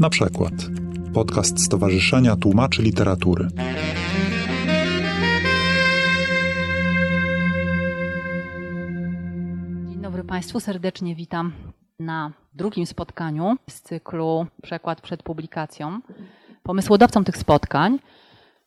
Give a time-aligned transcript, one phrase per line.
[0.00, 0.52] Na przykład
[1.14, 3.48] podcast Stowarzyszenia Tłumaczy Literatury.
[9.88, 11.52] Dzień dobry Państwu, serdecznie witam
[11.98, 16.00] na drugim spotkaniu z cyklu Przekład przed publikacją.
[16.62, 17.98] Pomysłodawcą tych spotkań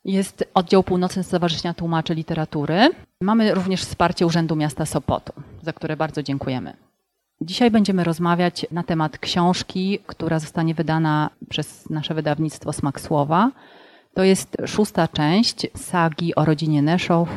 [0.05, 2.89] jest oddział północny Stowarzyszenia Tłumaczy Literatury.
[3.21, 6.90] Mamy również wsparcie Urzędu Miasta Sopotu, za które bardzo dziękujemy.
[7.43, 13.51] Dzisiaj będziemy rozmawiać na temat książki, która zostanie wydana przez nasze wydawnictwo Smak Słowa.
[14.13, 17.29] To jest szósta część sagi o rodzinie Neszow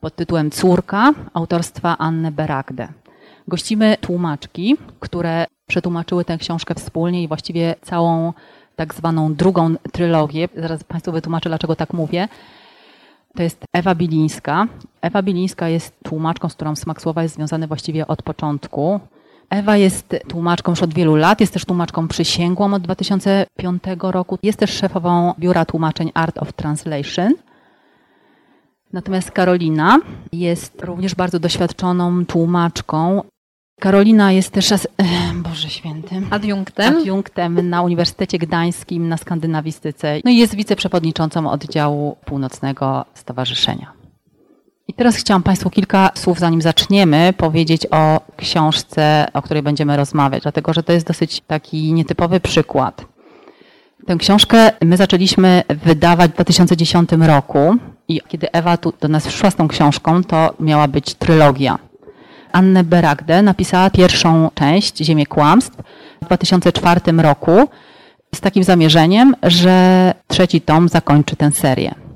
[0.00, 2.88] pod tytułem Córka autorstwa Anny Beragde.
[3.48, 8.32] Gościmy tłumaczki, które przetłumaczyły tę książkę wspólnie i właściwie całą
[8.76, 10.48] tak zwaną drugą trylogię.
[10.56, 12.28] Zaraz Państwu wytłumaczę, dlaczego tak mówię.
[13.36, 14.66] To jest Ewa Bilińska.
[15.02, 19.00] Ewa Bilińska jest tłumaczką, z którą Smak Słowa jest związany właściwie od początku.
[19.50, 24.38] Ewa jest tłumaczką już od wielu lat, jest też tłumaczką przysięgłą od 2005 roku.
[24.42, 27.34] Jest też szefową biura tłumaczeń Art of Translation.
[28.92, 29.98] Natomiast Karolina
[30.32, 33.22] jest również bardzo doświadczoną tłumaczką.
[33.80, 34.74] Karolina jest też,
[35.34, 36.96] Boże Święty, adiunktem.
[36.96, 40.20] adiunktem na Uniwersytecie Gdańskim na skandynawistyce.
[40.24, 43.99] No i jest wiceprzewodniczącą oddziału północnego stowarzyszenia.
[44.90, 50.42] I teraz chciałam Państwu kilka słów, zanim zaczniemy, powiedzieć o książce, o której będziemy rozmawiać,
[50.42, 53.04] dlatego że to jest dosyć taki nietypowy przykład.
[54.06, 57.76] Tę książkę my zaczęliśmy wydawać w 2010 roku
[58.08, 61.78] i kiedy Ewa tu do nas przyszła z tą książką, to miała być trylogia.
[62.52, 65.76] Annę Beragde napisała pierwszą część, Ziemię Kłamstw,
[66.22, 67.68] w 2004 roku
[68.34, 72.09] z takim zamierzeniem, że trzeci tom zakończy tę serię.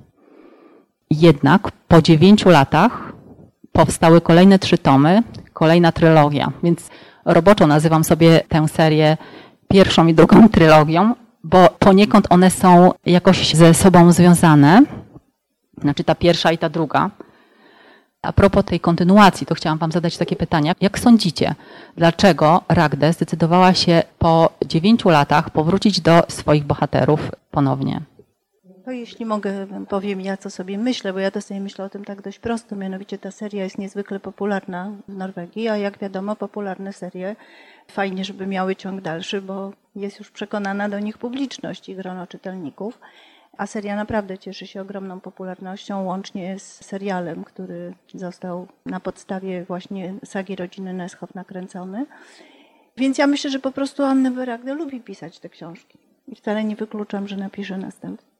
[1.20, 3.12] Jednak po dziewięciu latach
[3.72, 6.90] powstały kolejne trzy tomy, kolejna trylogia, więc
[7.24, 9.16] roboczo nazywam sobie tę serię
[9.68, 14.82] pierwszą i drugą trylogią, bo poniekąd one są jakoś ze sobą związane,
[15.82, 17.10] znaczy ta pierwsza i ta druga.
[18.22, 20.72] A propos tej kontynuacji, to chciałam Wam zadać takie pytania.
[20.80, 21.54] Jak sądzicie,
[21.96, 28.00] dlaczego Ragde zdecydowała się po dziewięciu latach powrócić do swoich bohaterów ponownie?
[28.84, 32.04] To jeśli mogę, powiem ja, co sobie myślę, bo ja to sobie myślę o tym
[32.04, 32.76] tak dość prosto.
[32.76, 37.36] Mianowicie ta seria jest niezwykle popularna w Norwegii, a jak wiadomo, popularne serie
[37.88, 43.00] fajnie, żeby miały ciąg dalszy, bo jest już przekonana do nich publiczność i grono czytelników.
[43.58, 50.14] A seria naprawdę cieszy się ogromną popularnością, łącznie z serialem, który został na podstawie właśnie
[50.24, 52.06] sagi rodziny Neschow nakręcony.
[52.96, 55.98] Więc ja myślę, że po prostu Anna Beragde lubi pisać te książki.
[56.28, 58.33] I wcale nie wykluczam, że napisze następne.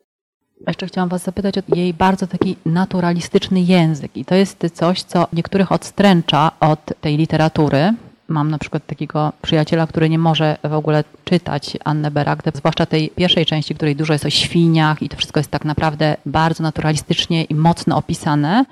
[0.67, 4.17] Jeszcze chciałam Was zapytać o jej bardzo taki naturalistyczny język.
[4.17, 7.95] I to jest coś, co niektórych odstręcza od tej literatury.
[8.29, 13.09] Mam na przykład takiego przyjaciela, który nie może w ogóle czytać Annę Beragde, zwłaszcza tej
[13.09, 16.63] pierwszej części, w której dużo jest o świniach i to wszystko jest tak naprawdę bardzo
[16.63, 18.65] naturalistycznie i mocno opisane.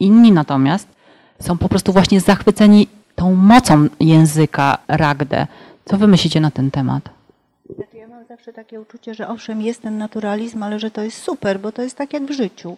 [0.00, 0.88] Inni natomiast
[1.40, 5.46] są po prostu właśnie zachwyceni tą mocą języka Ragde.
[5.84, 7.15] Co wy myślicie na ten temat?
[8.28, 11.82] Zawsze takie uczucie, że owszem, jest ten naturalizm, ale że to jest super, bo to
[11.82, 12.76] jest tak jak w życiu.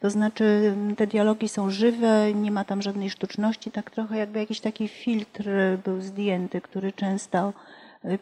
[0.00, 4.60] To znaczy te dialogi są żywe, nie ma tam żadnej sztuczności, tak trochę jakby jakiś
[4.60, 5.44] taki filtr
[5.84, 7.52] był zdjęty, który często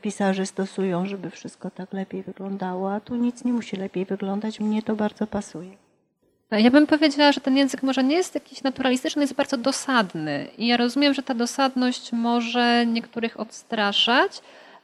[0.02, 4.82] pisarze stosują, żeby wszystko tak lepiej wyglądało, a tu nic nie musi lepiej wyglądać, mnie
[4.82, 5.70] to bardzo pasuje.
[6.50, 10.46] Ja bym powiedziała, że ten język może nie jest jakiś naturalistyczny, jest bardzo dosadny.
[10.58, 14.40] I ja rozumiem, że ta dosadność może niektórych odstraszać,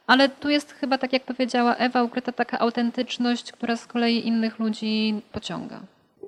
[0.07, 4.59] ale tu jest chyba, tak jak powiedziała Ewa, ukryta taka autentyczność, która z kolei innych
[4.59, 5.79] ludzi pociąga.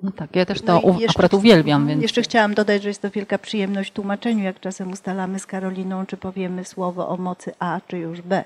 [0.02, 1.86] No tak, ja też to no akurat uwielbiam.
[1.86, 2.02] Więc...
[2.02, 6.06] Jeszcze chciałam dodać, że jest to wielka przyjemność w tłumaczeniu, jak czasem ustalamy z Karoliną,
[6.06, 8.44] czy powiemy słowo o mocy A, czy już B.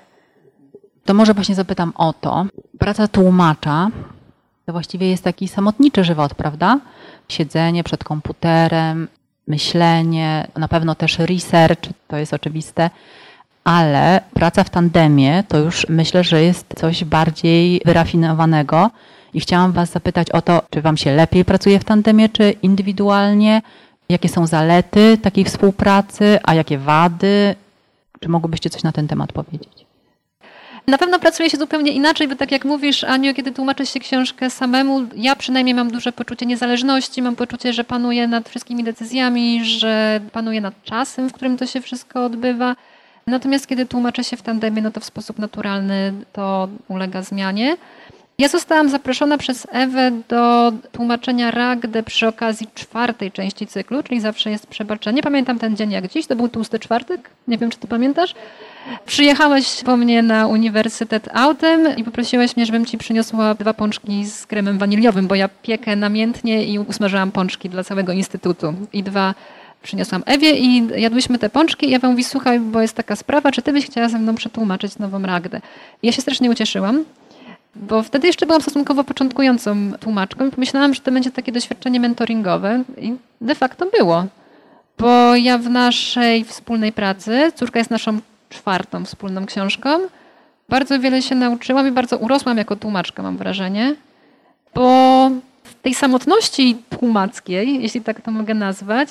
[1.05, 2.45] To może właśnie zapytam o to.
[2.79, 3.89] Praca tłumacza
[4.65, 6.79] to właściwie jest taki samotniczy żywot, prawda?
[7.29, 9.07] Siedzenie przed komputerem,
[9.47, 12.89] myślenie, na pewno też research, to jest oczywiste
[13.63, 18.91] ale praca w tandemie to już myślę, że jest coś bardziej wyrafinowanego.
[19.33, 23.61] I chciałam Was zapytać o to, czy Wam się lepiej pracuje w tandemie, czy indywidualnie?
[24.09, 27.55] Jakie są zalety takiej współpracy, a jakie wady?
[28.19, 29.85] Czy mogłybyście coś na ten temat powiedzieć?
[30.87, 34.49] Na pewno pracuje się zupełnie inaczej, bo tak jak mówisz, Aniu, kiedy tłumaczysz się książkę
[34.49, 40.21] samemu, ja przynajmniej mam duże poczucie niezależności, mam poczucie, że panuję nad wszystkimi decyzjami, że
[40.31, 42.75] panuję nad czasem, w którym to się wszystko odbywa.
[43.27, 47.77] Natomiast kiedy tłumaczę się w tandemie, no to w sposób naturalny to ulega zmianie.
[48.37, 54.51] Ja zostałam zaproszona przez Ewę do tłumaczenia Ragdę przy okazji czwartej części cyklu, czyli zawsze
[54.51, 55.23] jest przebaczenie.
[55.23, 58.35] Pamiętam ten dzień jak dziś, to był tłusty czwartek, nie wiem czy ty pamiętasz.
[59.05, 64.45] Przyjechałeś po mnie na uniwersytet autem i poprosiłeś mnie, żebym ci przyniosła dwa pączki z
[64.45, 68.73] kremem waniliowym, bo ja piekę namiętnie i usmażyłam pączki dla całego instytutu.
[68.93, 69.33] I dwa
[69.83, 73.61] przyniosłam Ewie i jadłyśmy te pączki i Ewa mówi, słuchaj, bo jest taka sprawa, czy
[73.61, 75.61] ty byś chciała ze mną przetłumaczyć nową Ragdę?
[76.03, 77.03] I ja się strasznie ucieszyłam,
[77.75, 82.83] bo wtedy jeszcze byłam stosunkowo początkującą tłumaczką i pomyślałam, że to będzie takie doświadczenie mentoringowe
[82.97, 84.25] i de facto było.
[84.97, 88.19] Bo ja w naszej wspólnej pracy, córka jest naszą
[88.49, 89.89] czwartą wspólną książką,
[90.69, 93.95] bardzo wiele się nauczyłam i bardzo urosłam jako tłumaczka, mam wrażenie,
[94.75, 95.29] bo
[95.63, 99.09] w tej samotności tłumackiej, jeśli tak to mogę nazwać,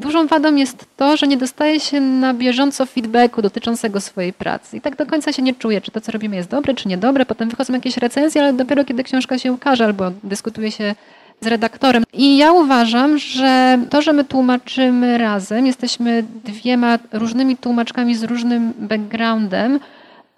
[0.00, 4.76] Dużą wadą jest to, że nie dostaje się na bieżąco feedbacku dotyczącego swojej pracy.
[4.76, 7.26] I tak do końca się nie czuje, czy to, co robimy, jest dobre, czy niedobre.
[7.26, 10.94] Potem wychodzą jakieś recenzje, ale dopiero kiedy książka się ukaże albo dyskutuje się
[11.40, 12.02] z redaktorem.
[12.12, 18.72] I ja uważam, że to, że my tłumaczymy razem, jesteśmy dwiema różnymi tłumaczkami z różnym
[18.78, 19.80] backgroundem,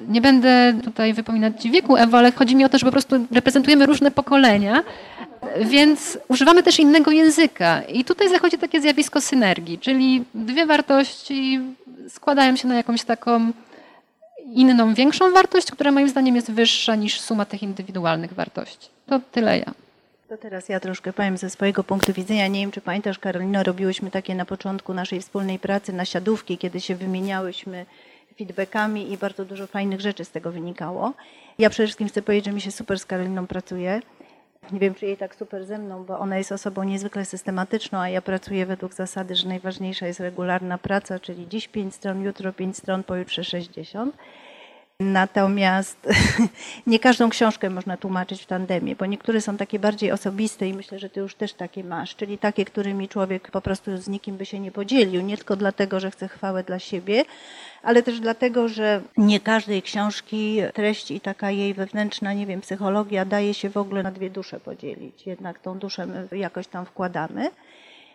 [0.08, 3.86] nie będę tutaj wypominać wieku, Ewa, ale chodzi mi o to, że po prostu reprezentujemy
[3.86, 4.82] różne pokolenia,
[5.60, 7.82] więc używamy też innego języka.
[7.82, 11.60] I tutaj zachodzi takie zjawisko synergii, czyli dwie wartości
[12.08, 13.52] składają się na jakąś taką
[14.52, 18.88] inną, większą wartość, która moim zdaniem jest wyższa niż suma tych indywidualnych wartości.
[19.06, 19.74] To tyle ja.
[20.28, 22.46] To teraz ja troszkę powiem ze swojego punktu widzenia.
[22.46, 26.80] Nie wiem, czy pamiętasz, Karolino, robiłyśmy takie na początku naszej wspólnej pracy na siadówki, kiedy
[26.80, 27.86] się wymieniałyśmy
[28.38, 31.12] feedbackami i bardzo dużo fajnych rzeczy z tego wynikało.
[31.58, 34.00] Ja przede wszystkim chcę powiedzieć, że mi się super z Karoliną pracuje.
[34.72, 38.08] Nie wiem, czy jej tak super ze mną, bo ona jest osobą niezwykle systematyczną, a
[38.08, 42.76] ja pracuję według zasady, że najważniejsza jest regularna praca, czyli dziś 5 stron, jutro 5
[42.76, 44.16] stron, pojutrze 60.
[45.00, 46.08] Natomiast
[46.86, 50.98] nie każdą książkę można tłumaczyć w tandemie, bo niektóre są takie bardziej osobiste i myślę,
[50.98, 54.46] że ty już też takie masz, czyli takie, którymi człowiek po prostu z nikim by
[54.46, 57.24] się nie podzielił, nie tylko dlatego, że chce chwałę dla siebie,
[57.82, 63.24] ale też dlatego, że nie każdej książki treść i taka jej wewnętrzna, nie wiem, psychologia
[63.24, 65.26] daje się w ogóle na dwie dusze podzielić.
[65.26, 67.50] Jednak tą duszę my jakoś tam wkładamy.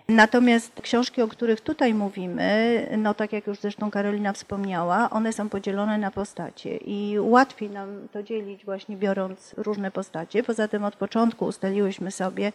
[0.09, 5.49] Natomiast książki, o których tutaj mówimy, no tak jak już zresztą Karolina wspomniała, one są
[5.49, 10.43] podzielone na postacie i łatwiej nam to dzielić właśnie biorąc różne postacie.
[10.43, 12.51] Poza tym od początku ustaliłyśmy sobie,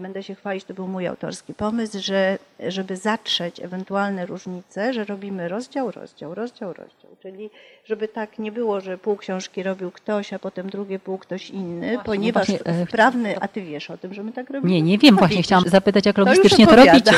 [0.00, 2.38] będę się chwalić, to był mój autorski pomysł, że
[2.68, 7.10] żeby zatrzeć ewentualne różnice, że robimy rozdział, rozdział, rozdział, rozdział.
[7.22, 7.50] Czyli
[7.84, 11.86] żeby tak nie było, że pół książki robił ktoś, a potem drugie pół ktoś inny,
[11.86, 14.72] właśnie, ponieważ właśnie, e, wprawny, a ty wiesz o tym, że my tak robimy?
[14.72, 17.12] Nie, nie wiem, właśnie chciałam zapytać, jak logistycznie to, to robicie.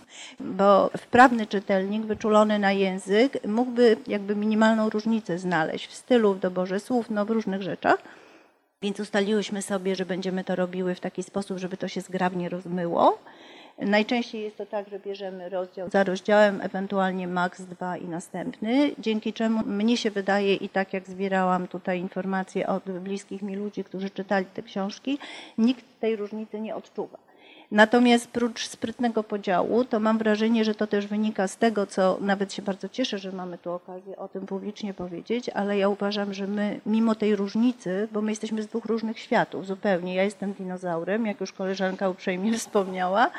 [0.40, 6.80] Bo wprawny czytelnik, wyczulony na język, mógłby jakby minimalną różnicę znaleźć w stylu, w doborze
[6.80, 8.02] słów, no w różnych rzeczach.
[8.82, 13.18] Więc ustaliłyśmy sobie, że będziemy to robiły w taki sposób, żeby to się zgrabnie rozmyło.
[13.78, 19.32] Najczęściej jest to tak, że bierzemy rozdział za rozdziałem, ewentualnie maks dwa i następny, dzięki
[19.32, 24.10] czemu mnie się wydaje i tak jak zbierałam tutaj informacje od bliskich mi ludzi, którzy
[24.10, 25.18] czytali te książki,
[25.58, 27.18] nikt tej różnicy nie odczuwa.
[27.72, 32.52] Natomiast prócz sprytnego podziału, to mam wrażenie, że to też wynika z tego, co nawet
[32.52, 36.46] się bardzo cieszę, że mamy tu okazję o tym publicznie powiedzieć, ale ja uważam, że
[36.46, 40.14] my, mimo tej różnicy, bo my jesteśmy z dwóch różnych światów zupełnie.
[40.14, 43.30] Ja jestem dinozaurem, jak już koleżanka uprzejmie wspomniała.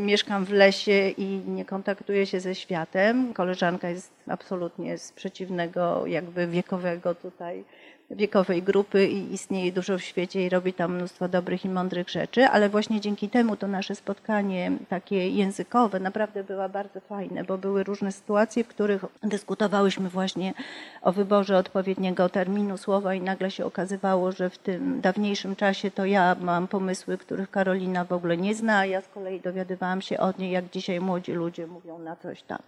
[0.00, 3.34] Mieszkam w lesie i nie kontaktuję się ze światem.
[3.34, 7.64] Koleżanka jest absolutnie z przeciwnego, jakby wiekowego tutaj
[8.10, 12.46] wiekowej grupy i istnieje dużo w świecie i robi tam mnóstwo dobrych i mądrych rzeczy,
[12.46, 17.84] ale właśnie dzięki temu to nasze spotkanie takie językowe naprawdę było bardzo fajne, bo były
[17.84, 20.54] różne sytuacje, w których dyskutowałyśmy właśnie
[21.02, 26.04] o wyborze odpowiedniego terminu słowa i nagle się okazywało, że w tym dawniejszym czasie to
[26.04, 30.18] ja mam pomysły, których Karolina w ogóle nie zna, a ja z kolei dowiadywałam się
[30.18, 32.58] od niej, jak dzisiaj młodzi ludzie mówią na coś tam.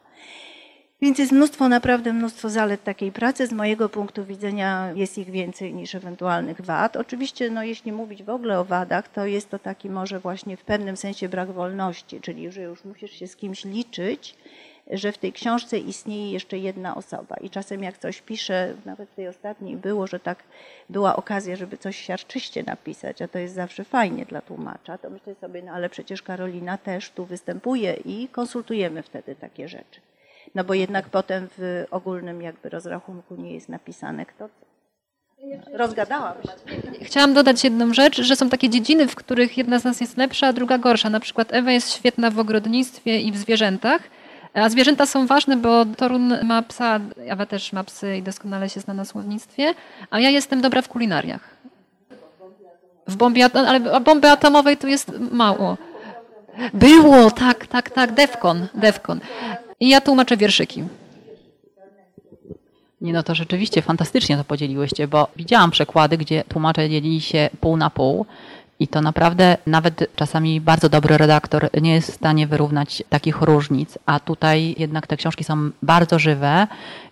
[1.02, 3.46] Więc jest mnóstwo, naprawdę mnóstwo zalet takiej pracy.
[3.46, 6.96] Z mojego punktu widzenia jest ich więcej niż ewentualnych wad.
[6.96, 10.64] Oczywiście, no, jeśli mówić w ogóle o wadach, to jest to taki może właśnie w
[10.64, 14.36] pewnym sensie brak wolności, czyli że już musisz się z kimś liczyć,
[14.90, 17.36] że w tej książce istnieje jeszcze jedna osoba.
[17.36, 20.42] I czasem jak coś piszę, nawet w tej ostatniej było, że tak
[20.90, 25.34] była okazja, żeby coś siarczyście napisać, a to jest zawsze fajnie dla tłumacza, to myślę
[25.34, 30.00] sobie, no ale przecież Karolina też tu występuje i konsultujemy wtedy takie rzeczy
[30.54, 34.48] no bo jednak potem w ogólnym jakby rozrachunku nie jest napisane kto.
[35.72, 37.04] Rozgadałam się.
[37.04, 40.46] Chciałam dodać jedną rzecz, że są takie dziedziny, w których jedna z nas jest lepsza,
[40.46, 41.10] a druga gorsza.
[41.10, 44.02] Na przykład Ewa jest świetna w ogrodnictwie i w zwierzętach,
[44.54, 48.80] a zwierzęta są ważne, bo Torun ma psa, Ewa też ma psy i doskonale się
[48.80, 49.74] zna na słownictwie,
[50.10, 51.48] a ja jestem dobra w kulinariach.
[53.06, 55.76] W bombie, ale bomby atomowej tu jest mało.
[56.74, 59.20] Było, tak, tak, tak, Defcon, Defcon.
[59.80, 60.84] I ja tłumaczę wierszyki.
[63.00, 67.76] Nie no, to rzeczywiście fantastycznie to podzieliłyście, bo widziałam przekłady, gdzie tłumacze dzielili się pół
[67.76, 68.26] na pół
[68.80, 73.98] i to naprawdę nawet czasami bardzo dobry redaktor nie jest w stanie wyrównać takich różnic,
[74.06, 76.66] a tutaj jednak te książki są bardzo żywe,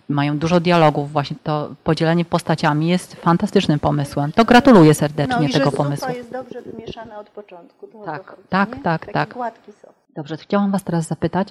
[0.09, 4.31] mają dużo dialogów, właśnie to podzielenie postaciami jest fantastycznym pomysłem.
[4.31, 6.07] To gratuluję serdecznie no i tego pomysłu.
[6.07, 7.87] Zupa jest dobrze wymieszana od początku.
[8.05, 8.83] Tak, tak, nie?
[8.83, 9.33] tak, Taki tak.
[9.33, 9.93] gładki sos.
[10.15, 11.47] Dobrze, chciałam Was teraz zapytać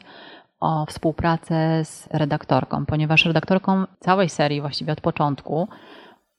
[0.61, 5.69] o współpracę z redaktorką, ponieważ redaktorką całej serii właściwie od początku,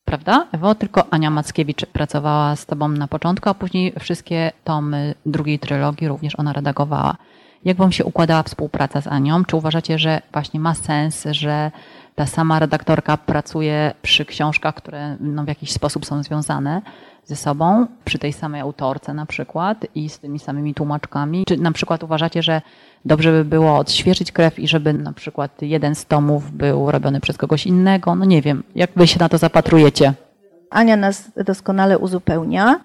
[0.06, 0.48] prawda?
[0.52, 6.08] Ewo, tylko Ania Mackiewicz pracowała z Tobą na początku, a później wszystkie tomy drugiej trylogii
[6.08, 7.16] również ona redagowała.
[7.66, 9.46] Jak Wam się układała współpraca z Anią?
[9.46, 11.72] Czy uważacie, że właśnie ma sens, że
[12.20, 16.82] ta sama redaktorka pracuje przy książkach, które no, w jakiś sposób są związane
[17.26, 21.44] ze sobą, przy tej samej autorce na przykład i z tymi samymi tłumaczkami?
[21.48, 22.62] Czy na przykład uważacie, że
[23.06, 27.38] dobrze by było odświeżyć krew i żeby na przykład jeden z tomów był robiony przez
[27.38, 28.16] kogoś innego?
[28.16, 30.14] No nie wiem, jak Wy się na to zapatrujecie?
[30.70, 32.80] Ania nas doskonale uzupełnia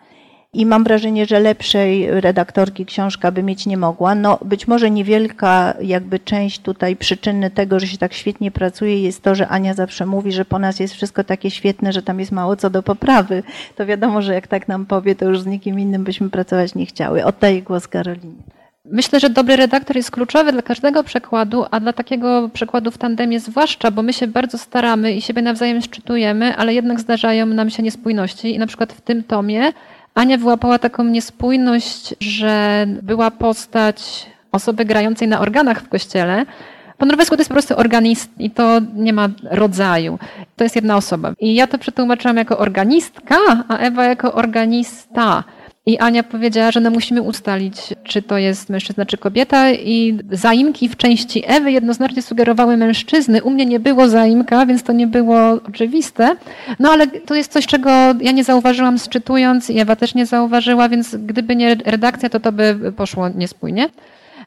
[0.55, 4.15] i mam wrażenie, że lepszej redaktorki książka by mieć nie mogła.
[4.15, 9.23] No, być może niewielka jakby część tutaj przyczyny tego, że się tak świetnie pracuje jest
[9.23, 12.33] to, że Ania zawsze mówi, że po nas jest wszystko takie świetne, że tam jest
[12.33, 13.43] mało co do poprawy.
[13.77, 16.87] To wiadomo, że jak tak nam powie, to już z nikim innym byśmy pracować nie
[16.87, 17.25] chciały.
[17.25, 18.43] Oddaję głos Karolinie.
[18.85, 23.41] Myślę, że dobry redaktor jest kluczowy dla każdego przekładu, a dla takiego przekładu w tandemie
[23.41, 27.83] zwłaszcza, bo my się bardzo staramy i siebie nawzajem szczytujemy, ale jednak zdarzają nam się
[27.83, 28.55] niespójności.
[28.55, 29.73] I na przykład w tym tomie
[30.15, 36.47] Ania wyłapała taką niespójność, że była postać osoby grającej na organach w kościele.
[36.99, 40.19] Po norwesku to jest po prostu organist i to nie ma rodzaju.
[40.57, 41.33] To jest jedna osoba.
[41.41, 43.37] I ja to przetłumaczyłam jako organistka,
[43.69, 45.45] a Ewa jako organista.
[45.87, 49.73] I Ania powiedziała, że no musimy ustalić, czy to jest mężczyzna, czy kobieta.
[49.73, 53.43] I zaimki w części Ewy jednoznacznie sugerowały mężczyzny.
[53.43, 56.37] U mnie nie było zaimka, więc to nie było oczywiste.
[56.79, 60.89] No ale to jest coś, czego ja nie zauważyłam sczytując i Ewa też nie zauważyła,
[60.89, 63.89] więc gdyby nie redakcja, to to by poszło niespójnie.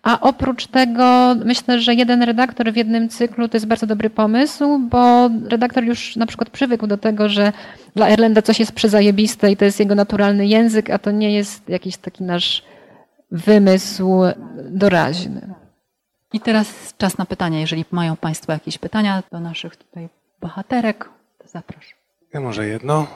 [0.08, 4.80] A oprócz tego myślę, że jeden redaktor w jednym cyklu to jest bardzo dobry pomysł,
[4.80, 7.54] bo redaktor już na przykład przywykł do tego, że
[7.96, 11.70] dla Erlenda coś jest przezajebiste i to jest jego naturalny język, a to nie jest
[11.70, 12.64] jakiś taki nasz
[13.32, 14.22] wymysł
[14.70, 15.54] doraźny.
[16.34, 17.60] I teraz czas na pytania.
[17.60, 20.10] Jeżeli mają Państwo jakieś pytania do naszych tutaj
[20.42, 21.98] bohaterek, to zapraszam.
[22.34, 23.08] Ja może jedno.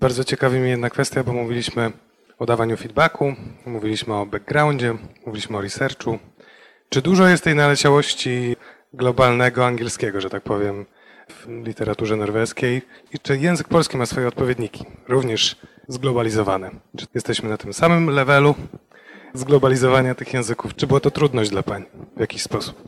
[0.00, 1.92] Bardzo ciekawi mnie jedna kwestia, bo mówiliśmy
[2.38, 3.34] o dawaniu feedbacku,
[3.66, 4.94] mówiliśmy o backgroundzie,
[5.26, 6.18] mówiliśmy o researchu.
[6.92, 8.56] Czy dużo jest tej naleciałości
[8.94, 10.86] globalnego angielskiego, że tak powiem,
[11.28, 12.82] w literaturze norweskiej?
[13.14, 15.56] I czy język polski ma swoje odpowiedniki, również
[15.88, 16.70] zglobalizowane?
[16.96, 18.54] Czy jesteśmy na tym samym levelu
[19.34, 20.76] zglobalizowania tych języków?
[20.76, 21.84] Czy była to trudność dla Pań
[22.16, 22.82] w jakiś sposób?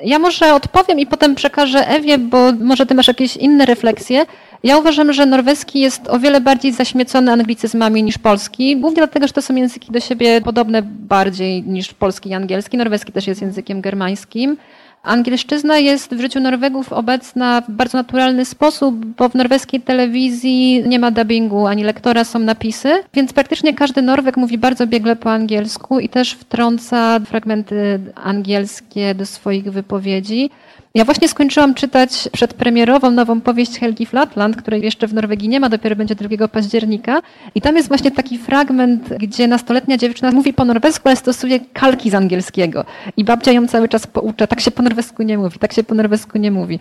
[0.00, 4.26] Ja może odpowiem i potem przekażę Ewie, bo może ty masz jakieś inne refleksje.
[4.64, 9.32] Ja uważam, że norweski jest o wiele bardziej zaśmiecony anglicyzmami niż polski, głównie dlatego, że
[9.32, 12.76] to są języki do siebie podobne bardziej niż polski i angielski.
[12.76, 14.56] Norweski też jest językiem germańskim.
[15.02, 20.98] Angielszczyzna jest w życiu Norwegów obecna w bardzo naturalny sposób, bo w norweskiej telewizji nie
[20.98, 26.00] ma dubbingu ani lektora, są napisy, więc praktycznie każdy Norweg mówi bardzo biegle po angielsku
[26.00, 30.50] i też wtrąca fragmenty angielskie do swoich wypowiedzi.
[30.96, 35.68] Ja właśnie skończyłam czytać przedpremierową nową powieść Helgi Flatland, której jeszcze w Norwegii nie ma,
[35.68, 37.22] dopiero będzie 2 października.
[37.54, 42.10] I tam jest właśnie taki fragment, gdzie nastoletnia dziewczyna mówi po norwesku, ale stosuje kalki
[42.10, 42.84] z angielskiego.
[43.16, 45.94] I babcia ją cały czas poucza, tak się po norwesku nie mówi, tak się po
[45.94, 46.80] norwesku nie mówi.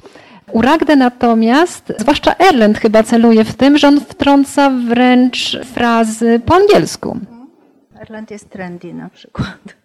[0.52, 6.56] U Ragde natomiast, zwłaszcza Erlend chyba celuje w tym, że on wtrąca wręcz frazy po
[6.56, 7.20] angielsku.
[8.02, 9.83] Erland jest trendy na przykład.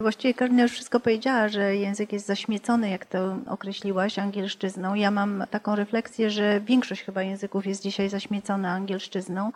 [0.00, 4.94] Właściwie Karolina już wszystko powiedziała, że język jest zaśmiecony, jak to określiłaś, angielszczyzną.
[4.94, 9.52] Ja mam taką refleksję, że większość chyba języków jest dzisiaj zaśmiecona angielszczyzną,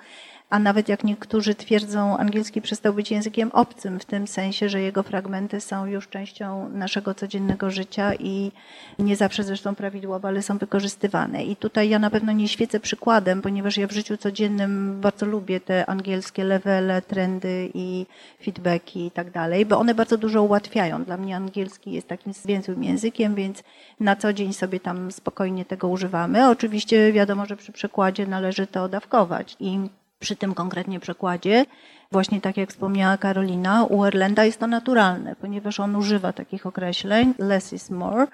[0.51, 5.03] a nawet jak niektórzy twierdzą, angielski przestał być językiem obcym, w tym sensie, że jego
[5.03, 8.53] fragmenty są już częścią naszego codziennego życia i
[8.99, 11.45] nie zawsze zresztą prawidłowo, ale są wykorzystywane.
[11.45, 15.61] I tutaj ja na pewno nie świecę przykładem, ponieważ ja w życiu codziennym bardzo lubię
[15.61, 18.07] te angielskie levele, trendy i
[18.43, 21.05] feedbacki i tak dalej, bo one bardzo dużo ułatwiają.
[21.05, 23.63] Dla mnie angielski jest takim zwięzłym językiem, więc
[24.01, 26.49] na co dzień sobie tam spokojnie tego używamy.
[26.49, 29.79] Oczywiście wiadomo, że przy przekładzie należy to dawkować i
[30.19, 31.67] przy tym konkretnie przekładzie,
[32.13, 37.35] właśnie tak jak wspomniała Karolina, u Erlenda jest to naturalne, ponieważ on używa takich określeń,
[37.39, 38.27] less is more,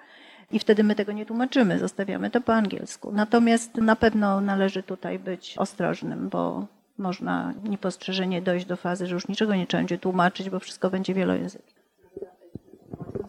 [0.50, 3.12] i wtedy my tego nie tłumaczymy, zostawiamy to po angielsku.
[3.12, 6.66] Natomiast na pewno należy tutaj być ostrożnym, bo
[6.98, 11.14] można niepostrzeżenie dojść do fazy, że już niczego nie trzeba będzie tłumaczyć, bo wszystko będzie
[11.14, 11.80] wielojęzyczne.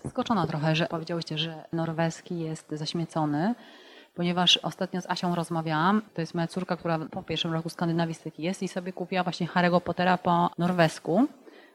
[0.03, 3.55] Zaskoczona trochę, że powiedziałyście, że norweski jest zaśmiecony,
[4.15, 6.01] ponieważ ostatnio z Asią rozmawiałam.
[6.13, 9.81] To jest moja córka, która po pierwszym roku skandynawistyki jest i sobie kupiła właśnie Harry'ego
[9.81, 11.27] Pottera po norwesku,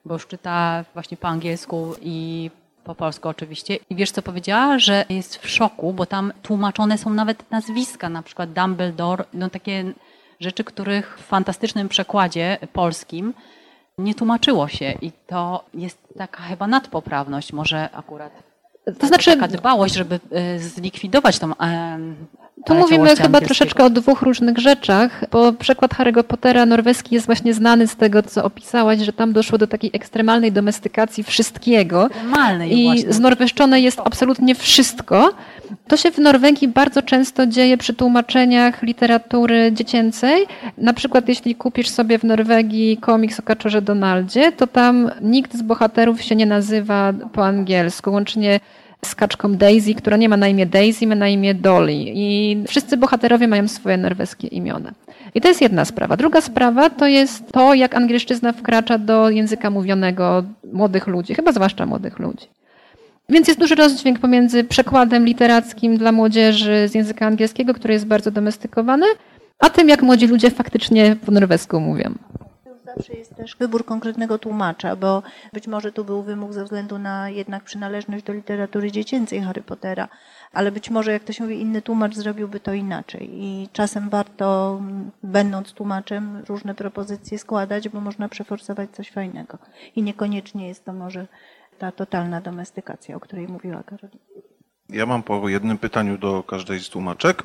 [0.04, 2.50] bo już czyta właśnie po angielsku i
[2.84, 3.78] po polsku oczywiście.
[3.90, 4.78] I wiesz co powiedziała?
[4.78, 9.92] Że jest w szoku, bo tam tłumaczone są nawet nazwiska, na przykład Dumbledore, no takie
[10.40, 13.34] rzeczy, których w fantastycznym przekładzie polskim
[13.98, 18.49] nie tłumaczyło się i to jest taka chyba nadpoprawność może akurat.
[18.98, 20.20] To znaczy, taka dbałość, żeby
[20.56, 21.52] y, zlikwidować tą
[22.64, 27.54] tu mówimy chyba troszeczkę o dwóch różnych rzeczach, bo przekład Harry'ego Pottera norweski jest właśnie
[27.54, 32.06] znany z tego, co opisałaś, że tam doszło do takiej ekstremalnej domestykacji wszystkiego.
[32.06, 33.12] Ekstremalnej I właśnie.
[33.12, 35.34] znorweszczone jest absolutnie wszystko.
[35.88, 40.46] To się w Norwegii bardzo często dzieje przy tłumaczeniach literatury dziecięcej.
[40.78, 45.62] Na przykład jeśli kupisz sobie w Norwegii komiks o kaczorze Donaldzie, to tam nikt z
[45.62, 48.60] bohaterów się nie nazywa po angielsku, łącznie
[49.04, 51.94] z kaczką Daisy, która nie ma na imię Daisy, ma na imię Dolly.
[51.96, 54.92] I wszyscy bohaterowie mają swoje norweskie imiona.
[55.34, 56.16] I to jest jedna sprawa.
[56.16, 61.86] Druga sprawa to jest to, jak angielszczyzna wkracza do języka mówionego młodych ludzi, chyba zwłaszcza
[61.86, 62.46] młodych ludzi.
[63.28, 68.30] Więc jest duży rozdźwięk pomiędzy przekładem literackim dla młodzieży z języka angielskiego, który jest bardzo
[68.30, 69.06] domestykowany,
[69.58, 72.14] a tym, jak młodzi ludzie faktycznie po norwesku mówią.
[72.96, 77.30] Zawsze jest też wybór konkretnego tłumacza, bo być może tu był wymóg ze względu na
[77.30, 80.08] jednak przynależność do literatury dziecięcej Harry Pottera,
[80.52, 83.30] ale być może, jak to się mówi, inny tłumacz zrobiłby to inaczej.
[83.32, 84.80] I czasem warto,
[85.22, 89.58] będąc tłumaczem, różne propozycje składać, bo można przeforsować coś fajnego.
[89.96, 91.26] I niekoniecznie jest to może
[91.78, 94.49] ta totalna domestykacja, o której mówiła Karolina.
[94.92, 97.42] Ja mam po jednym pytaniu do każdej z tłumaczek.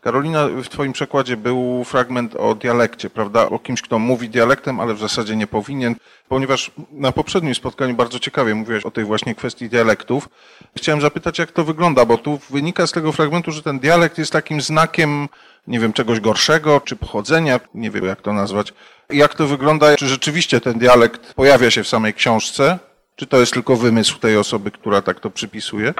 [0.00, 3.48] Karolina, w Twoim przekładzie był fragment o dialekcie, prawda?
[3.48, 5.94] O kimś, kto mówi dialektem, ale w zasadzie nie powinien,
[6.28, 10.28] ponieważ na poprzednim spotkaniu bardzo ciekawie mówiłeś o tej właśnie kwestii dialektów.
[10.76, 14.32] Chciałem zapytać, jak to wygląda, bo tu wynika z tego fragmentu, że ten dialekt jest
[14.32, 15.28] takim znakiem,
[15.66, 18.72] nie wiem, czegoś gorszego, czy pochodzenia, nie wiem jak to nazwać.
[19.10, 19.96] Jak to wygląda?
[19.96, 22.78] Czy rzeczywiście ten dialekt pojawia się w samej książce?
[23.16, 25.94] Czy to jest tylko wymysł tej osoby, która tak to przypisuje?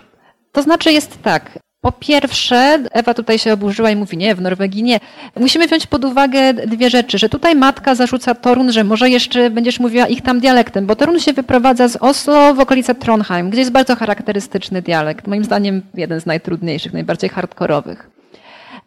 [0.53, 1.59] To znaczy jest tak.
[1.81, 5.01] Po pierwsze, Ewa tutaj się oburzyła i mówi, nie, w Norwegii nie.
[5.37, 9.81] Musimy wziąć pod uwagę dwie rzeczy, że tutaj matka zarzuca Torun, że może jeszcze będziesz
[9.81, 13.73] mówiła ich tam dialektem, bo Torun się wyprowadza z Oslo w okolice Trondheim, gdzie jest
[13.73, 15.27] bardzo charakterystyczny dialekt.
[15.27, 18.18] Moim zdaniem jeden z najtrudniejszych, najbardziej hardkorowych.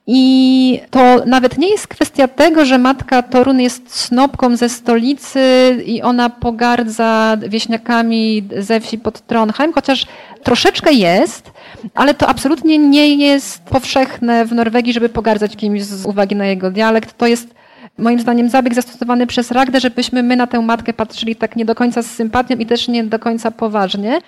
[0.07, 5.41] I to nawet nie jest kwestia tego, że matka Torun jest snopką ze stolicy
[5.85, 10.05] i ona pogardza wieśniakami ze wsi pod Trondheim, chociaż
[10.43, 11.51] troszeczkę jest,
[11.95, 16.71] ale to absolutnie nie jest powszechne w Norwegii, żeby pogardzać kimś z uwagi na jego
[16.71, 17.17] dialekt.
[17.17, 17.55] To jest
[17.97, 21.75] moim zdaniem zabieg zastosowany przez Ragdę, żebyśmy my na tę matkę patrzyli tak nie do
[21.75, 24.21] końca z sympatią i też nie do końca poważnie.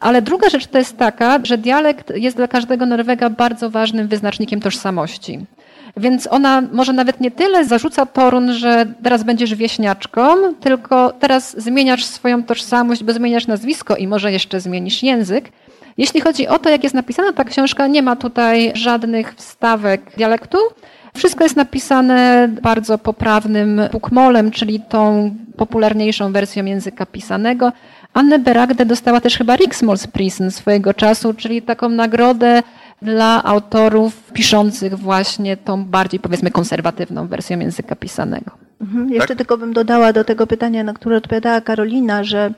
[0.00, 4.60] Ale druga rzecz to jest taka, że dialekt jest dla każdego Norwega bardzo ważnym wyznacznikiem
[4.60, 5.38] tożsamości.
[5.96, 12.04] Więc ona może nawet nie tyle zarzuca Torun, że teraz będziesz wieśniaczką, tylko teraz zmieniasz
[12.04, 15.50] swoją tożsamość, bo zmieniasz nazwisko i może jeszcze zmienisz język.
[15.98, 20.58] Jeśli chodzi o to, jak jest napisana ta książka, nie ma tutaj żadnych wstawek dialektu.
[21.16, 27.72] Wszystko jest napisane bardzo poprawnym bukmolem, czyli tą popularniejszą wersją języka pisanego.
[28.14, 32.62] Anne Beragde dostała też chyba Riksmålsprisen swojego czasu, czyli taką nagrodę
[33.02, 38.50] dla autorów piszących właśnie tą bardziej powiedzmy konserwatywną wersją języka pisanego.
[38.80, 39.08] Mhm.
[39.08, 39.38] Jeszcze tak?
[39.38, 42.52] tylko bym dodała do tego pytania, na które odpowiadała Karolina, że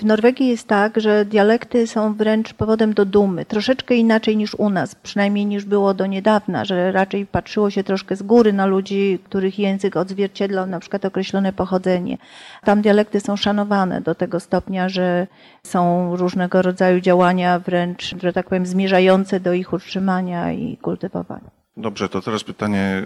[0.00, 3.44] w Norwegii jest tak, że dialekty są wręcz powodem do dumy.
[3.44, 8.16] Troszeczkę inaczej niż u nas, przynajmniej niż było do niedawna, że raczej patrzyło się troszkę
[8.16, 12.18] z góry na ludzi, których język odzwierciedlał na przykład określone pochodzenie.
[12.64, 15.26] Tam dialekty są szanowane do tego stopnia, że
[15.62, 21.59] są różnego rodzaju działania wręcz, że tak powiem, zmierzające do ich utrzymania i kultywowania.
[21.76, 23.02] Dobrze, to teraz pytanie.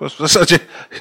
[0.00, 0.58] W zasadzie,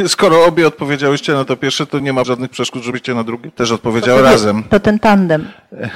[0.08, 3.72] skoro obie odpowiedziałyście na to pierwsze, to nie ma żadnych przeszkód, żebyście na drugie też
[3.72, 4.64] odpowiedziały to, razem.
[4.64, 5.48] To ten tandem.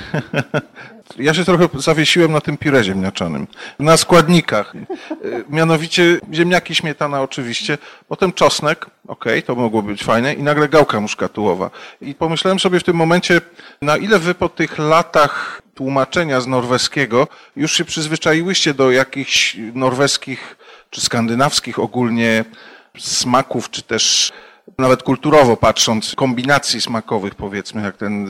[1.17, 3.47] Ja się trochę zawiesiłem na tym pire ziemniaczanym,
[3.79, 4.73] na składnikach.
[5.49, 10.99] Mianowicie ziemniaki, śmietana oczywiście, potem czosnek, okej, okay, to mogło być fajne, i nagle gałka
[10.99, 11.69] muszkatułowa.
[12.01, 13.41] I pomyślałem sobie w tym momencie,
[13.81, 20.57] na ile wy po tych latach tłumaczenia z norweskiego już się przyzwyczaiłyście do jakichś norweskich
[20.93, 22.45] czy skandynawskich ogólnie
[22.97, 24.31] smaków, czy też
[24.77, 28.25] nawet kulturowo patrząc, kombinacji smakowych powiedzmy, jak ten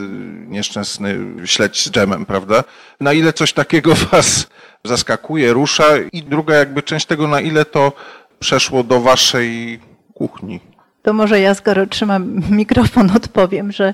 [0.49, 2.63] nieszczęsny śledź z dżemem, prawda?
[2.99, 4.47] Na ile coś takiego was
[4.83, 7.91] zaskakuje, rusza i druga jakby część tego, na ile to
[8.39, 9.79] przeszło do waszej
[10.13, 10.59] kuchni?
[11.01, 13.93] To może ja, skoro trzymam mikrofon, odpowiem, że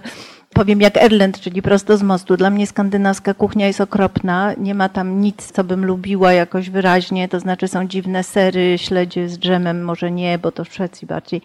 [0.59, 2.37] powiem jak Erlend, czyli prosto z mostu.
[2.37, 4.53] Dla mnie skandynawska kuchnia jest okropna.
[4.57, 7.27] Nie ma tam nic, co bym lubiła jakoś wyraźnie.
[7.27, 11.41] To znaczy są dziwne sery, śledzie z dżemem, może nie, bo to w Szwecji bardziej.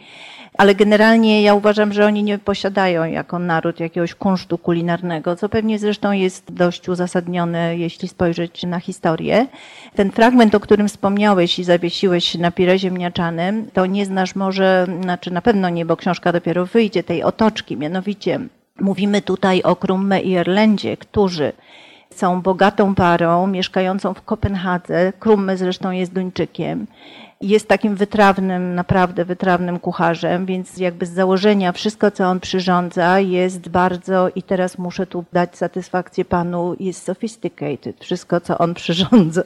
[0.59, 5.79] Ale generalnie ja uważam, że oni nie posiadają jako naród jakiegoś kunsztu kulinarnego, co pewnie
[5.79, 9.47] zresztą jest dość uzasadnione, jeśli spojrzeć na historię.
[9.95, 15.31] Ten fragment, o którym wspomniałeś i zawiesiłeś na pire ziemniaczanym, to nie znasz może, znaczy
[15.31, 18.41] na pewno nie, bo książka dopiero wyjdzie, tej otoczki, mianowicie
[18.81, 21.53] Mówimy tutaj o Krumme i Erlendzie, którzy
[22.11, 25.13] są bogatą parą mieszkającą w Kopenhadze.
[25.13, 26.87] Krumme zresztą jest Duńczykiem.
[27.41, 33.69] Jest takim wytrawnym, naprawdę wytrawnym kucharzem, więc jakby z założenia wszystko, co on przyrządza, jest
[33.69, 38.05] bardzo, i teraz muszę tu dać satysfakcję panu, jest sophisticated.
[38.05, 39.43] Wszystko, co on przyrządza.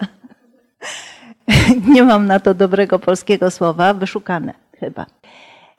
[1.95, 5.07] Nie mam na to dobrego polskiego słowa, wyszukane chyba.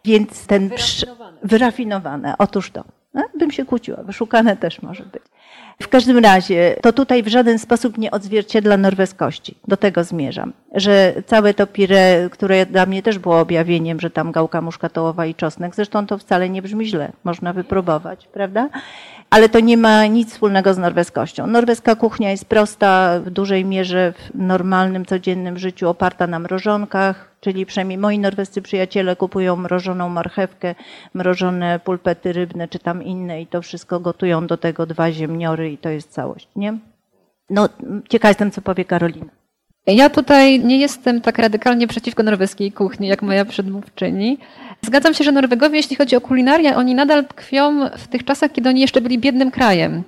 [0.05, 1.37] Więc ten wyrafinowane.
[1.43, 2.35] wyrafinowane.
[2.37, 2.98] Otóż to.
[3.37, 5.23] Bym się kłóciła, wyszukane też może być.
[5.81, 9.55] W każdym razie to tutaj w żaden sposób nie odzwierciedla norweskości.
[9.67, 10.53] Do tego zmierzam.
[10.75, 15.35] Że całe to pire, które dla mnie też było objawieniem, że tam gałka muszkatołowa i
[15.35, 18.69] czosnek, zresztą to wcale nie brzmi źle, można wypróbować, prawda?
[19.29, 21.47] ale to nie ma nic wspólnego z norweskością.
[21.47, 27.65] Norweska kuchnia jest prosta, w dużej mierze w normalnym, codziennym życiu oparta na mrożonkach, czyli
[27.65, 30.75] przynajmniej moi norwescy przyjaciele kupują mrożoną marchewkę,
[31.13, 35.77] mrożone pulpety rybne czy tam inne i to wszystko gotują do tego dwa ziemniory i
[35.77, 36.77] to jest całość, nie?
[37.49, 37.69] No,
[38.09, 39.39] ciekawa jestem, co powie Karolina.
[39.87, 44.37] Ja tutaj nie jestem tak radykalnie przeciwko norweskiej kuchni, jak moja przedmówczyni.
[44.81, 48.69] Zgadzam się, że Norwegowie, jeśli chodzi o kulinarię, oni nadal tkwią w tych czasach, kiedy
[48.69, 50.03] oni jeszcze byli biednym krajem.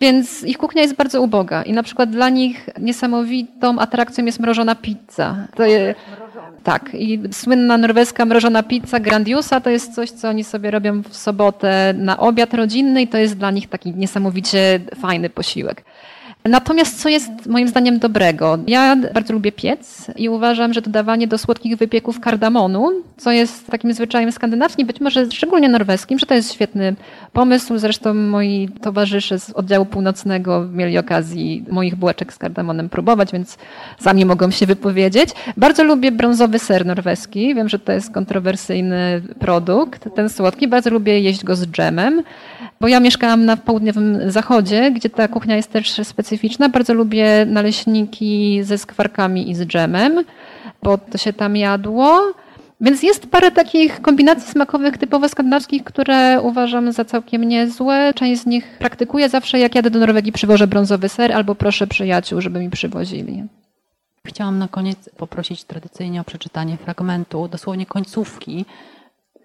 [0.00, 4.74] Więc ich kuchnia jest bardzo uboga i na przykład dla nich niesamowitą atrakcją jest mrożona
[4.74, 5.46] pizza.
[5.56, 5.66] To
[6.64, 11.16] tak, i słynna norweska mrożona pizza Grandiusa to jest coś, co oni sobie robią w
[11.16, 15.84] sobotę na obiad rodzinny i to jest dla nich taki niesamowicie fajny posiłek.
[16.48, 18.58] Natomiast co jest moim zdaniem dobrego?
[18.66, 23.92] Ja bardzo lubię piec i uważam, że dodawanie do słodkich wypieków kardamonu, co jest takim
[23.92, 26.94] zwyczajem skandynawskim, być może szczególnie norweskim, że to jest świetny
[27.32, 27.78] pomysł.
[27.78, 33.58] Zresztą moi towarzysze z oddziału północnego mieli okazji moich bułeczek z kardamonem próbować, więc
[34.00, 35.30] sami mogą się wypowiedzieć.
[35.56, 37.54] Bardzo lubię brązowy ser norweski.
[37.54, 40.68] Wiem, że to jest kontrowersyjny produkt, ten słodki.
[40.68, 42.22] Bardzo lubię jeść go z dżemem,
[42.80, 45.90] bo ja mieszkałam na południowym zachodzie, gdzie ta kuchnia jest też
[46.34, 46.68] specyficzna.
[46.68, 50.24] Bardzo lubię naleśniki ze skwarkami i z dżemem,
[50.82, 52.32] bo to się tam jadło.
[52.80, 58.12] Więc jest parę takich kombinacji smakowych typowo skandynawskich, które uważam za całkiem niezłe.
[58.14, 62.40] Część z nich praktykuję zawsze, jak jadę do Norwegii, przywożę brązowy ser albo proszę przyjaciół,
[62.40, 63.44] żeby mi przywozili.
[64.26, 68.64] Chciałam na koniec poprosić tradycyjnie o przeczytanie fragmentu, dosłownie końcówki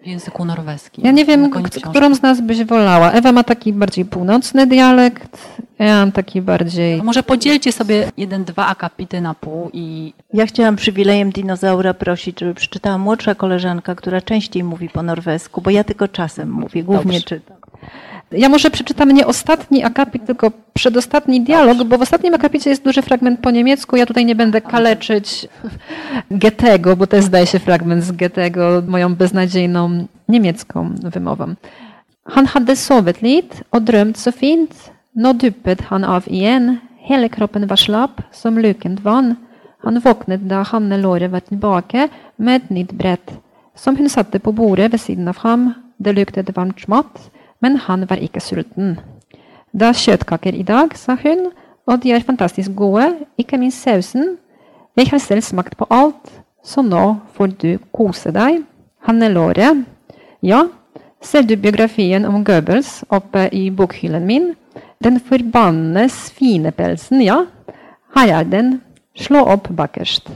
[0.02, 1.04] w języku norweskim.
[1.04, 1.50] Ja nie wiem,
[1.90, 3.12] którą z nas byś wolała.
[3.12, 7.00] Ewa ma taki bardziej północny dialekt, ja mam taki bardziej...
[7.00, 10.12] A może podzielcie sobie jeden, dwa akapity na pół i...
[10.34, 15.70] Ja chciałam przywilejem dinozaura prosić, żeby przeczytała młodsza koleżanka, która częściej mówi po norwesku, bo
[15.70, 17.24] ja tylko czasem mówię, głównie Dobrze.
[17.24, 17.56] czytam.
[18.32, 23.02] Ja może przeczytam nie ostatni akapit, tylko przedostatni dialog, bo w ostatnim akapicie jest duży
[23.02, 23.96] fragment po niemiecku.
[23.96, 25.48] Ja tutaj nie będę kaleczyć
[26.30, 31.54] Goethego, bo to jest, zdaje się, fragment z Goethego, moją beznadziejną niemiecką wymową.
[32.24, 34.90] Han hade sovit lit och drömt så fint.
[35.14, 36.78] Nå duppet han av igjen.
[37.08, 39.34] Hele kroppen var slapp som lukent vann.
[39.82, 43.32] Han våknet da hannelåret var tilbake med et nytt brett,
[43.74, 45.74] som hun satte på bordet ved siden av ham.
[45.96, 48.98] Det luktet varmt smått men han var ikke sulten.
[49.72, 51.50] Det er kjøttkaker i dag, sa hun,
[51.86, 53.06] og de er fantastisk gode,
[53.38, 54.36] ikke minst sausen.
[54.96, 56.32] Jeg har selv smakt på alt,
[56.64, 58.64] så nå får du kose deg.
[59.06, 59.84] Hannelåret.
[60.44, 60.66] Ja,
[61.22, 64.52] ser du biografien om Goebbels oppe i bokhyllen min?
[65.00, 67.44] Den forbannede svinepelsen, ja.
[68.16, 68.80] Her er den.
[69.16, 70.28] Slå opp bakerst.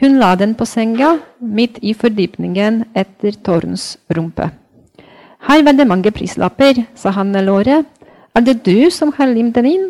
[0.00, 4.50] Hun la den på senga, midt i fordypningen etter Torns rumpe.
[5.42, 7.84] Her var det mange prislapper, sa Hannelore.
[8.34, 9.88] Er det du som har limt den inn?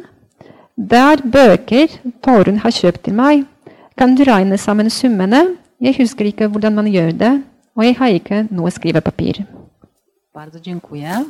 [0.76, 1.92] Det er bøker
[2.24, 3.44] Torunn har kjøpt til meg.
[3.98, 5.42] Kan du regne sammen summene?
[5.80, 7.32] Jeg husker ikke hvordan man gjør det,
[7.76, 9.44] og jeg har ikke noe skrivepapir.
[10.34, 11.24] Bardzo dziękuję.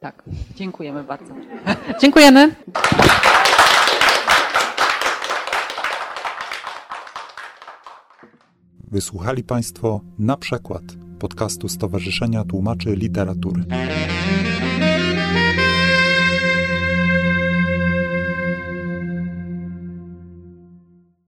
[0.00, 0.22] Tak,
[0.54, 1.34] dziękujemy bardzo.
[2.00, 2.54] Dziękujemy.
[8.90, 13.64] Wysłuchali Państwo na przykład podcastu Stowarzyszenia Tłumaczy Literatury.